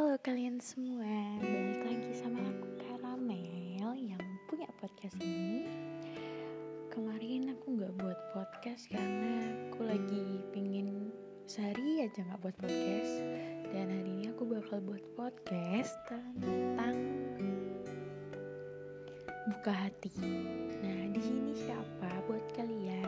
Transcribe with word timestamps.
Halo 0.00 0.16
kalian 0.24 0.56
semua, 0.64 1.36
balik 1.44 1.84
lagi 1.84 2.12
sama 2.16 2.40
aku 2.40 2.72
Karamel 2.80 3.92
yang 4.00 4.24
punya 4.48 4.64
podcast 4.80 5.12
ini. 5.20 5.68
Kemarin 6.88 7.52
aku 7.52 7.76
gak 7.76 7.92
buat 8.00 8.16
podcast 8.32 8.88
karena 8.88 9.44
aku 9.68 9.84
lagi 9.84 10.40
pingin 10.56 11.12
sehari 11.44 12.08
aja 12.08 12.24
gak 12.32 12.40
buat 12.40 12.56
podcast. 12.56 13.12
Dan 13.76 13.92
hari 13.92 14.08
ini 14.16 14.32
aku 14.32 14.48
bakal 14.48 14.80
buat 14.80 15.04
podcast 15.20 15.92
tentang 16.08 16.96
buka 19.52 19.84
hati. 19.84 20.16
Nah 20.80 21.12
di 21.12 21.20
sini 21.20 21.52
siapa 21.60 22.24
buat 22.24 22.48
kalian 22.56 22.99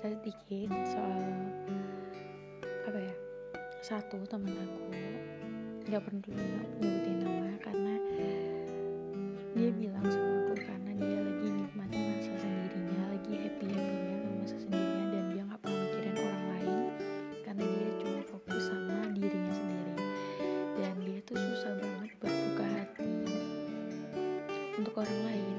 cerita 0.00 0.16
sedikit 0.16 0.72
soal 0.96 1.20
apa 2.88 2.98
ya 3.04 3.14
satu 3.84 4.16
teman 4.32 4.56
aku 4.56 4.80
nggak 5.92 6.00
perlu 6.00 6.32
nyebutin 6.80 7.16
nama 7.20 7.52
karena 7.60 7.94
dia 9.52 9.68
bilang 9.76 10.08
sama 10.08 10.32
aku 10.40 10.56
karena 10.56 10.90
dia 10.96 11.20
lagi 11.20 11.48
nikmatin 11.52 12.00
masa 12.16 12.32
sendirinya 12.32 13.04
lagi 13.12 13.32
happy 13.44 13.66
happynya 13.76 14.16
sama 14.16 14.32
masa 14.40 14.56
sendirinya 14.56 15.04
dan 15.12 15.24
dia 15.36 15.42
nggak 15.44 15.60
pernah 15.60 15.80
mikirin 15.84 16.16
orang 16.16 16.44
lain 16.48 16.80
karena 17.44 17.62
dia 17.68 17.88
cuma 18.00 18.20
fokus 18.24 18.62
sama 18.72 18.98
dirinya 19.12 19.52
sendiri. 19.52 19.92
Dan 20.80 20.94
dia 21.04 21.20
tuh 21.28 21.36
susah 21.36 21.72
banget 21.76 22.10
buat 22.24 22.32
buka 22.48 22.64
hati 22.72 23.08
untuk 24.80 24.94
orang 24.96 25.20
lain 25.28 25.49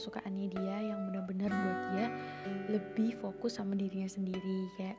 kesukaannya 0.00 0.48
dia 0.48 0.76
yang 0.80 1.12
benar-benar 1.12 1.52
buat 1.52 1.80
dia 1.92 2.08
lebih 2.72 3.20
fokus 3.20 3.60
sama 3.60 3.76
dirinya 3.76 4.08
sendiri. 4.08 4.72
Kayak 4.80 4.96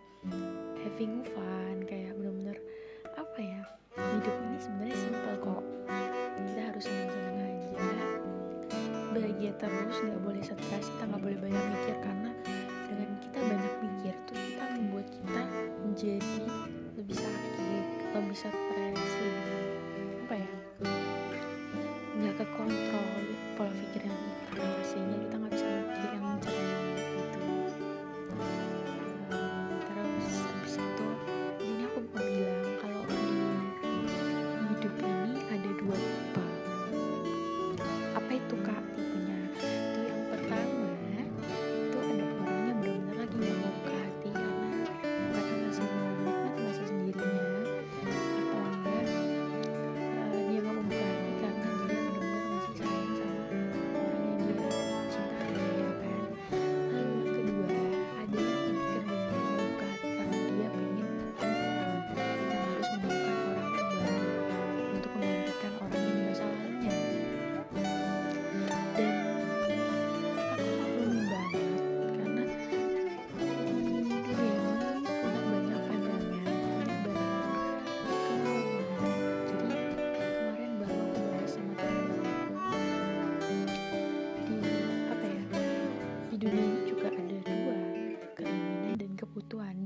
having 0.85 1.25
fun 1.25 1.81
kayak 1.89 2.13
bener-bener 2.21 2.53
apa 3.17 3.39
ya 3.41 3.65
hidup 3.97 4.35
ini 4.45 4.57
sebenarnya 4.61 4.97
simpel 5.01 5.35
kok. 5.41 5.63
Kita 6.37 6.61
harus 6.69 6.83
senang-senang 6.85 7.49
aja. 7.49 7.69
Bahagia 9.09 9.51
terus 9.57 9.97
nggak 10.05 10.21
boleh 10.21 10.43
stres 10.45 10.85
kita 10.85 11.03
nggak 11.09 11.21
boleh 11.25 11.37
banyak 11.49 11.63
mikir 11.73 11.97
karena 12.05 12.29
dengan 12.85 13.09
kita 13.25 13.39
banyak 13.41 13.75
mikir 13.81 14.13
tuh 14.29 14.37
kita 14.37 14.63
membuat 14.77 15.07
kita 15.09 15.41
menjadi 15.81 16.45
lebih 16.93 17.17
sakit 17.17 17.89
lebih 18.13 18.37
stres 18.37 18.53
lebih 19.17 19.65
apa 20.29 20.35
ya 20.37 20.51
nggak 22.21 22.33
kekontrol 22.37 23.25
pola 23.57 23.73
pikir 23.73 24.05
yang 24.05 24.40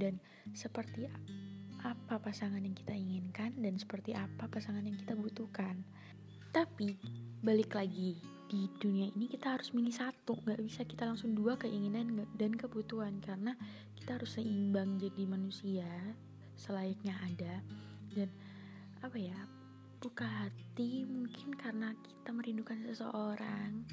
dan 0.05 0.21
seperti 0.53 1.09
apa 1.81 2.21
pasangan 2.21 2.61
yang 2.61 2.77
kita 2.77 2.93
inginkan 2.93 3.57
dan 3.57 3.73
seperti 3.81 4.13
apa 4.13 4.45
pasangan 4.45 4.85
yang 4.85 4.97
kita 5.01 5.17
butuhkan. 5.17 5.81
Tapi 6.53 6.93
balik 7.41 7.73
lagi 7.73 8.21
di 8.45 8.69
dunia 8.77 9.09
ini 9.17 9.25
kita 9.25 9.57
harus 9.57 9.73
milih 9.73 9.94
satu. 9.94 10.38
Nggak 10.45 10.61
bisa 10.61 10.81
kita 10.85 11.09
langsung 11.09 11.33
dua 11.33 11.57
keinginan 11.57 12.25
dan 12.38 12.53
kebutuhan. 12.53 13.17
Karena 13.21 13.57
kita 13.97 14.21
harus 14.21 14.38
seimbang 14.38 15.01
jadi 15.01 15.25
manusia 15.25 15.89
selayaknya 16.53 17.17
ada. 17.25 17.55
Dan 18.13 18.29
apa 19.01 19.17
ya 19.17 19.38
buka 20.01 20.25
hati 20.25 21.05
mungkin 21.05 21.57
karena 21.57 21.94
kita 22.05 22.29
merindukan 22.29 22.77
seseorang 22.85 23.85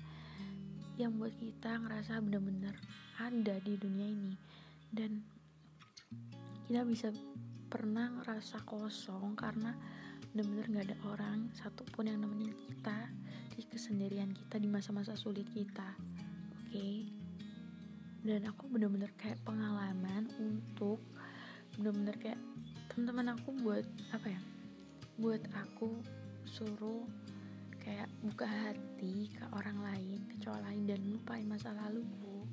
yang 1.01 1.17
buat 1.17 1.33
kita 1.41 1.81
ngerasa 1.81 2.21
benar-benar 2.21 2.77
ada 3.21 3.57
di 3.65 3.75
dunia 3.81 4.09
ini. 4.13 4.35
Dan 4.93 5.42
kita 6.73 6.89
bisa 6.89 7.13
pernah 7.69 8.09
ngerasa 8.17 8.65
kosong 8.65 9.37
karena 9.37 9.77
benar-benar 10.33 10.73
nggak 10.73 10.87
ada 10.89 10.99
orang 11.13 11.39
satupun 11.53 12.09
yang 12.09 12.25
nemenin 12.25 12.57
kita 12.65 13.13
di 13.53 13.61
kesendirian 13.69 14.33
kita 14.33 14.57
di 14.57 14.73
masa-masa 14.73 15.13
sulit 15.13 15.45
kita. 15.53 15.93
Oke? 16.65 17.13
Dan 18.25 18.49
aku 18.49 18.73
bener-bener 18.73 19.13
kayak 19.21 19.37
pengalaman 19.45 20.33
untuk 20.41 20.97
bener-bener 21.77 22.17
kayak 22.17 22.41
teman-teman 22.89 23.37
aku 23.37 23.53
buat 23.61 23.85
apa 24.17 24.33
ya 24.33 24.41
buat 25.21 25.45
aku 25.53 25.93
suruh 26.49 27.05
kayak 27.85 28.09
buka 28.25 28.49
hati 28.49 29.29
ke 29.29 29.45
orang 29.53 29.77
lain 29.77 30.25
ke 30.25 30.41
cowok 30.41 30.65
lain 30.65 30.89
dan 30.89 31.05
lupain 31.05 31.45
masa 31.45 31.77
laluku 31.77 32.49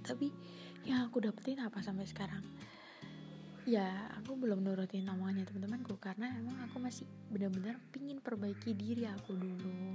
tapi 0.00 0.32
yang 0.88 1.04
aku 1.04 1.20
dapetin 1.20 1.60
apa 1.60 1.84
sampai 1.84 2.08
sekarang 2.08 2.40
ya 3.70 3.86
aku 4.18 4.34
belum 4.34 4.66
nurutin 4.66 5.06
omongannya 5.06 5.46
teman-temanku 5.46 5.94
karena 6.02 6.26
emang 6.42 6.58
aku 6.66 6.82
masih 6.82 7.06
benar-benar 7.30 7.78
pingin 7.94 8.18
perbaiki 8.18 8.74
diri 8.74 9.06
aku 9.06 9.38
dulu. 9.38 9.94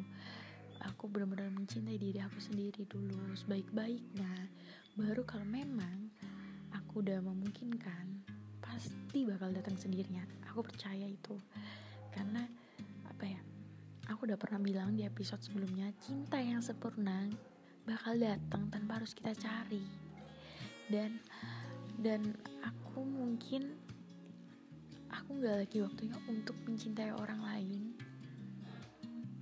Aku 0.80 1.12
benar-benar 1.12 1.52
mencintai 1.52 2.00
diri 2.00 2.24
aku 2.24 2.40
sendiri 2.40 2.88
dulu 2.88 3.36
sebaik-baiknya. 3.36 4.32
Baru 4.96 5.28
kalau 5.28 5.44
memang 5.44 6.08
aku 6.72 7.04
udah 7.04 7.20
memungkinkan 7.20 8.24
pasti 8.64 9.28
bakal 9.28 9.52
datang 9.52 9.76
sendirinya. 9.76 10.24
Aku 10.48 10.64
percaya 10.64 11.04
itu. 11.04 11.36
Karena 12.16 12.48
apa 13.12 13.28
ya 13.28 13.44
aku 14.08 14.24
udah 14.24 14.40
pernah 14.40 14.64
bilang 14.64 14.96
di 14.96 15.04
episode 15.04 15.44
sebelumnya 15.44 15.92
cinta 16.00 16.40
yang 16.40 16.64
sempurna 16.64 17.28
bakal 17.84 18.16
datang 18.16 18.72
tanpa 18.72 19.04
harus 19.04 19.12
kita 19.12 19.36
cari. 19.36 19.84
Dan 20.88 21.20
dan 22.06 22.22
aku 22.62 23.02
mungkin 23.02 23.74
aku 25.10 25.42
nggak 25.42 25.66
lagi 25.66 25.82
waktunya 25.82 26.14
untuk 26.30 26.54
mencintai 26.70 27.10
orang 27.10 27.42
lain. 27.42 27.98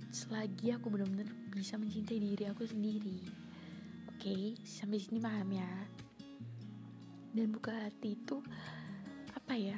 Selagi 0.08 0.72
aku 0.72 0.88
benar-benar 0.88 1.28
bisa 1.52 1.76
mencintai 1.76 2.16
diri 2.16 2.48
aku 2.48 2.64
sendiri. 2.64 3.20
Oke 4.08 4.56
sampai 4.64 4.96
sini 4.96 5.20
paham 5.20 5.52
ya? 5.52 5.68
Dan 7.36 7.52
buka 7.52 7.68
hati 7.84 8.16
itu 8.16 8.40
apa 9.36 9.52
ya? 9.60 9.76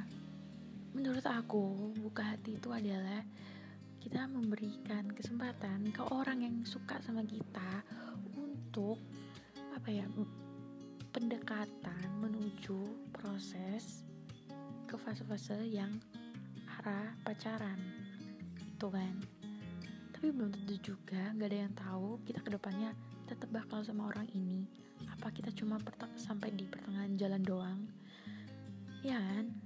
Menurut 0.95 1.27
aku 1.27 1.91
buka 1.99 2.39
hati 2.39 2.55
itu 2.55 2.71
adalah 2.71 3.27
kita 3.99 4.31
memberikan 4.31 5.11
kesempatan 5.11 5.91
ke 5.91 6.07
orang 6.15 6.39
yang 6.39 6.55
suka 6.63 7.03
sama 7.03 7.27
kita 7.27 7.83
untuk 8.39 9.03
apa 9.75 9.91
ya 9.91 10.07
pendekatan 11.17 12.21
menuju 12.21 12.77
proses 13.09 14.05
ke 14.85 15.01
fase-fase 15.01 15.57
yang 15.65 15.97
arah 16.69 17.09
pacaran. 17.25 17.81
Itu 18.61 18.93
kan? 18.93 19.25
Tapi 20.13 20.29
belum 20.29 20.53
tentu 20.53 20.93
juga 20.93 21.33
nggak 21.33 21.49
ada 21.49 21.59
yang 21.65 21.73
tahu 21.73 22.21
kita 22.29 22.45
ke 22.45 22.53
depannya 22.53 22.93
tetap 23.25 23.49
bakal 23.49 23.81
sama 23.81 24.13
orang 24.13 24.29
ini. 24.37 24.69
Apa 25.17 25.33
kita 25.33 25.49
cuma 25.57 25.81
sampai 26.21 26.53
di 26.53 26.69
pertengahan 26.69 27.17
jalan 27.17 27.41
doang? 27.41 27.81
Ya 29.01 29.17
kan? 29.17 29.57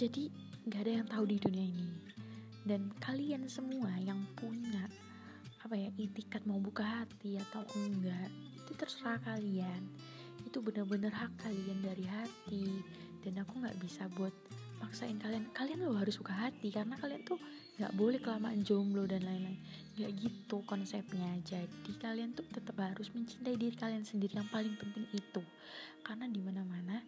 Jadi 0.00 0.32
nggak 0.64 0.80
ada 0.80 0.92
yang 1.04 1.08
tahu 1.12 1.24
di 1.28 1.36
dunia 1.36 1.76
ini. 1.76 1.92
Dan 2.64 2.88
kalian 3.04 3.44
semua 3.52 3.92
yang 4.00 4.24
punya 4.32 4.88
apa 5.60 5.76
ya 5.76 5.92
itikat 6.00 6.40
mau 6.48 6.56
buka 6.56 7.04
hati 7.04 7.36
atau 7.36 7.68
enggak 7.84 8.32
itu 8.64 8.72
terserah 8.80 9.20
kalian 9.20 9.84
itu 10.56 10.64
benar-benar 10.72 11.12
hak 11.12 11.36
kalian 11.44 11.84
dari 11.84 12.08
hati. 12.08 12.80
Dan 13.20 13.44
aku 13.44 13.60
nggak 13.60 13.76
bisa 13.76 14.08
buat 14.16 14.32
maksain 14.80 15.20
kalian. 15.20 15.52
Kalian 15.52 15.84
lo 15.84 15.92
harus 16.00 16.16
suka 16.16 16.32
hati 16.32 16.72
karena 16.72 16.96
kalian 16.96 17.28
tuh 17.28 17.36
nggak 17.76 17.92
boleh 17.92 18.16
kelamaan 18.24 18.64
jomblo 18.64 19.04
dan 19.04 19.20
lain-lain. 19.20 19.60
Nggak 20.00 20.16
gitu 20.16 20.64
konsepnya. 20.64 21.28
Jadi 21.44 21.92
kalian 22.00 22.32
tuh 22.32 22.48
tetap 22.48 22.72
harus 22.80 23.12
mencintai 23.12 23.52
diri 23.52 23.76
kalian 23.76 24.00
sendiri 24.00 24.40
yang 24.40 24.48
paling 24.48 24.72
penting 24.80 25.04
itu. 25.12 25.44
Karena 26.00 26.24
di 26.24 26.40
mana-mana 26.40 27.04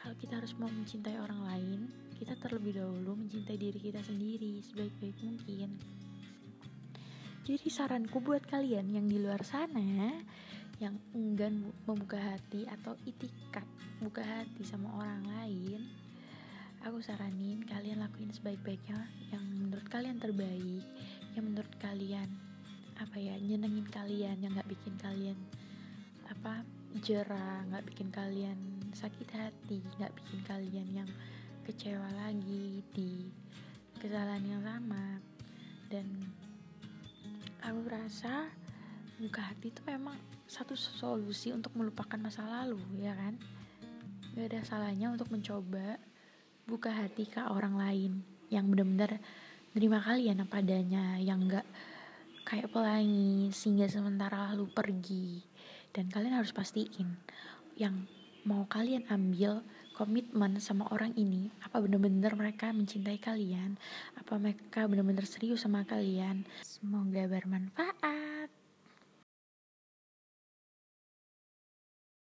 kalau 0.00 0.16
kita 0.16 0.40
harus 0.40 0.56
mau 0.56 0.72
mencintai 0.72 1.20
orang 1.20 1.44
lain 1.44 1.92
kita 2.16 2.32
terlebih 2.40 2.80
dahulu 2.80 3.12
mencintai 3.12 3.60
diri 3.60 3.76
kita 3.76 4.00
sendiri 4.00 4.64
sebaik-baik 4.72 5.20
mungkin. 5.20 5.76
Jadi 7.44 7.68
saranku 7.68 8.24
buat 8.24 8.48
kalian 8.48 8.88
yang 8.88 9.04
di 9.04 9.20
luar 9.20 9.44
sana 9.44 10.16
yang 10.82 10.96
enggan 11.16 11.72
membuka 11.88 12.20
hati 12.20 12.68
atau 12.68 12.92
itikat 13.08 13.64
buka 14.02 14.20
hati 14.20 14.60
sama 14.64 14.92
orang 14.96 15.24
lain 15.24 15.80
aku 16.84 17.00
saranin 17.00 17.64
kalian 17.64 18.04
lakuin 18.04 18.30
sebaik-baiknya 18.30 19.08
yang 19.32 19.42
menurut 19.42 19.88
kalian 19.88 20.20
terbaik 20.20 20.84
yang 21.32 21.44
menurut 21.48 21.74
kalian 21.80 22.28
apa 22.96 23.16
ya 23.16 23.36
nyenengin 23.40 23.88
kalian 23.88 24.36
yang 24.40 24.52
nggak 24.52 24.68
bikin 24.68 24.94
kalian 25.00 25.36
apa 26.28 26.64
jerah 27.00 27.64
nggak 27.72 27.84
bikin 27.92 28.08
kalian 28.12 28.58
sakit 28.92 29.28
hati 29.32 29.80
nggak 29.96 30.12
bikin 30.16 30.40
kalian 30.44 30.88
yang 31.04 31.10
kecewa 31.66 32.06
lagi 32.14 32.78
di 32.94 33.26
kesalahan 33.98 34.46
yang 34.46 34.62
sama. 34.62 35.18
Dan 35.90 36.06
aku 37.58 37.80
rasa 37.90 38.46
buka 39.16 39.40
hati 39.40 39.72
itu 39.72 39.80
memang 39.88 40.16
satu 40.44 40.76
solusi 40.76 41.48
untuk 41.48 41.72
melupakan 41.72 42.20
masa 42.20 42.44
lalu 42.44 42.80
ya 43.00 43.16
kan? 43.16 43.40
Gak 44.36 44.52
ada 44.52 44.60
salahnya 44.68 45.08
untuk 45.08 45.32
mencoba 45.32 45.96
buka 46.68 46.92
hati 46.92 47.24
ke 47.24 47.40
orang 47.40 47.80
lain 47.80 48.12
yang 48.52 48.68
benar-benar 48.68 49.16
nerima 49.72 50.04
kalian 50.04 50.44
apa 50.44 50.60
adanya 50.60 51.16
yang 51.16 51.48
gak 51.48 51.64
kayak 52.44 52.68
pelangi 52.70 53.48
sehingga 53.50 53.88
sementara 53.88 54.52
lalu 54.52 54.68
pergi. 54.68 55.40
Dan 55.96 56.12
kalian 56.12 56.36
harus 56.36 56.52
pastiin 56.52 57.16
yang 57.80 58.04
mau 58.44 58.68
kalian 58.68 59.08
ambil 59.08 59.64
komitmen 59.96 60.60
sama 60.60 60.84
orang 60.92 61.16
ini 61.16 61.48
apa 61.64 61.80
benar-benar 61.80 62.36
mereka 62.36 62.68
mencintai 62.68 63.16
kalian 63.16 63.80
apa 64.20 64.36
mereka 64.36 64.84
benar-benar 64.84 65.24
serius 65.24 65.64
sama 65.64 65.88
kalian. 65.88 66.44
Semoga 66.60 67.24
bermanfaat 67.24 68.65